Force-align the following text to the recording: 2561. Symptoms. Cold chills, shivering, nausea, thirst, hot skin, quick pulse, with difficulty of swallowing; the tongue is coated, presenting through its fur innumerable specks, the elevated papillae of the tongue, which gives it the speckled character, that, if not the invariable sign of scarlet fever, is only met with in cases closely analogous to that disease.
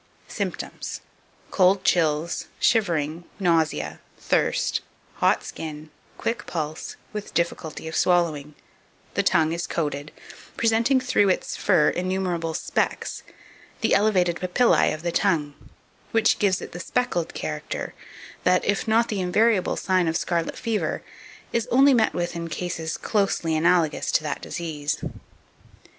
2561. 0.27 0.81
Symptoms. 0.81 1.01
Cold 1.51 1.83
chills, 1.83 2.45
shivering, 2.59 3.23
nausea, 3.39 3.99
thirst, 4.17 4.81
hot 5.17 5.43
skin, 5.43 5.91
quick 6.17 6.47
pulse, 6.47 6.95
with 7.13 7.35
difficulty 7.35 7.87
of 7.87 7.95
swallowing; 7.95 8.55
the 9.13 9.21
tongue 9.21 9.51
is 9.53 9.67
coated, 9.67 10.11
presenting 10.57 10.99
through 10.99 11.29
its 11.29 11.55
fur 11.55 11.87
innumerable 11.89 12.55
specks, 12.55 13.21
the 13.81 13.93
elevated 13.93 14.39
papillae 14.39 14.91
of 14.91 15.03
the 15.03 15.11
tongue, 15.11 15.53
which 16.09 16.39
gives 16.39 16.61
it 16.63 16.71
the 16.71 16.79
speckled 16.79 17.35
character, 17.35 17.93
that, 18.43 18.65
if 18.65 18.87
not 18.87 19.07
the 19.07 19.21
invariable 19.21 19.75
sign 19.77 20.07
of 20.07 20.17
scarlet 20.17 20.57
fever, 20.57 21.03
is 21.53 21.67
only 21.67 21.93
met 21.93 22.15
with 22.15 22.35
in 22.35 22.47
cases 22.47 22.97
closely 22.97 23.55
analogous 23.55 24.11
to 24.11 24.23
that 24.23 24.41
disease. 24.41 24.97